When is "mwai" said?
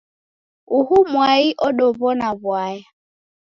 1.11-1.45